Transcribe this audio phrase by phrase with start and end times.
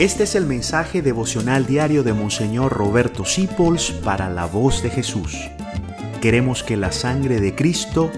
[0.00, 5.36] Este es el mensaje devocional diario de Monseñor Roberto Sipols para la voz de Jesús.
[6.22, 8.10] Queremos que la sangre de Cristo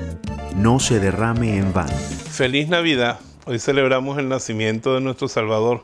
[0.55, 1.91] no se derrame en vano.
[1.91, 3.19] Feliz Navidad.
[3.47, 5.83] Hoy celebramos el nacimiento de nuestro Salvador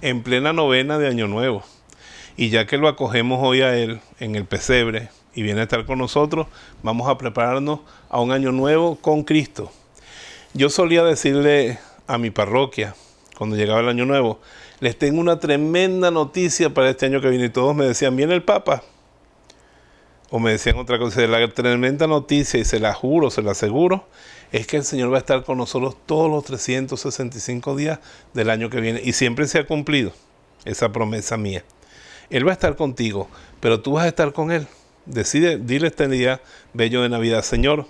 [0.00, 1.62] en plena novena de Año Nuevo.
[2.36, 5.86] Y ya que lo acogemos hoy a Él en el pesebre y viene a estar
[5.86, 6.48] con nosotros,
[6.82, 9.70] vamos a prepararnos a un año nuevo con Cristo.
[10.54, 11.78] Yo solía decirle
[12.08, 12.96] a mi parroquia,
[13.36, 14.40] cuando llegaba el año nuevo,
[14.80, 17.46] les tengo una tremenda noticia para este año que viene.
[17.46, 18.82] Y todos me decían, viene el Papa.
[20.30, 24.08] O me decían otra cosa, la tremenda noticia, y se la juro, se la aseguro,
[24.50, 28.00] es que el Señor va a estar con nosotros todos los 365 días
[28.34, 29.00] del año que viene.
[29.04, 30.12] Y siempre se ha cumplido
[30.64, 31.64] esa promesa mía.
[32.28, 33.28] Él va a estar contigo,
[33.60, 34.66] pero tú vas a estar con Él.
[35.04, 36.40] Decide, dile este día
[36.72, 37.86] bello de Navidad, Señor,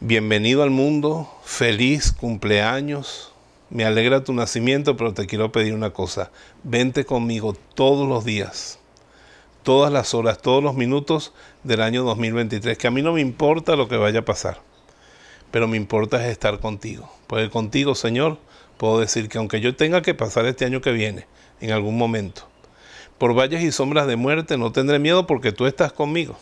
[0.00, 3.32] bienvenido al mundo, feliz cumpleaños,
[3.70, 6.30] me alegra tu nacimiento, pero te quiero pedir una cosa.
[6.62, 8.78] Vente conmigo todos los días,
[9.62, 11.32] todas las horas, todos los minutos
[11.64, 14.60] del año 2023, que a mí no me importa lo que vaya a pasar,
[15.50, 17.10] pero me importa es estar contigo.
[17.26, 18.38] Porque contigo, Señor,
[18.76, 21.26] puedo decir que aunque yo tenga que pasar este año que viene,
[21.60, 22.48] en algún momento,
[23.18, 26.38] por valles y sombras de muerte, no tendré miedo porque tú estás conmigo.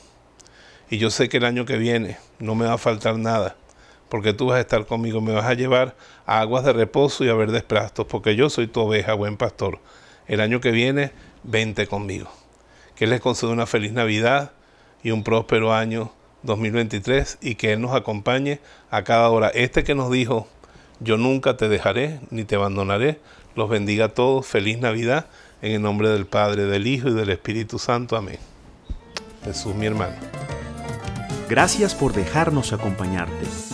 [0.90, 3.56] Y yo sé que el año que viene no me va a faltar nada
[4.14, 7.28] porque tú vas a estar conmigo, me vas a llevar a aguas de reposo y
[7.30, 9.80] a verdes prastos, porque yo soy tu oveja, buen pastor.
[10.28, 11.10] El año que viene,
[11.42, 12.30] vente conmigo.
[12.94, 14.52] Que Él les conceda una feliz Navidad
[15.02, 16.12] y un próspero año
[16.44, 19.48] 2023 y que Él nos acompañe a cada hora.
[19.48, 20.46] Este que nos dijo,
[21.00, 23.18] yo nunca te dejaré ni te abandonaré,
[23.56, 25.26] los bendiga a todos, feliz Navidad,
[25.60, 28.16] en el nombre del Padre, del Hijo y del Espíritu Santo.
[28.16, 28.38] Amén.
[29.42, 30.14] Jesús mi hermano.
[31.48, 33.73] Gracias por dejarnos acompañarte.